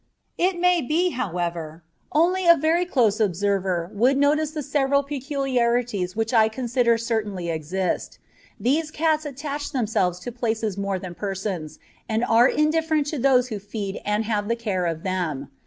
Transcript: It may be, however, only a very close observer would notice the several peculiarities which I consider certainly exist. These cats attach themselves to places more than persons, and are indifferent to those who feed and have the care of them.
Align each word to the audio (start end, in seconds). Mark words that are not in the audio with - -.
It 0.39 0.59
may 0.59 0.81
be, 0.81 1.11
however, 1.11 1.83
only 2.11 2.47
a 2.47 2.55
very 2.57 2.85
close 2.85 3.19
observer 3.19 3.91
would 3.93 4.17
notice 4.17 4.49
the 4.49 4.63
several 4.63 5.03
peculiarities 5.03 6.15
which 6.15 6.33
I 6.33 6.49
consider 6.49 6.97
certainly 6.97 7.49
exist. 7.51 8.17
These 8.59 8.89
cats 8.89 9.27
attach 9.27 9.71
themselves 9.71 10.17
to 10.21 10.31
places 10.31 10.75
more 10.75 10.97
than 10.97 11.13
persons, 11.13 11.77
and 12.09 12.25
are 12.25 12.47
indifferent 12.47 13.05
to 13.13 13.19
those 13.19 13.49
who 13.49 13.59
feed 13.59 14.01
and 14.03 14.25
have 14.25 14.47
the 14.47 14.55
care 14.55 14.87
of 14.87 15.03
them. 15.03 15.51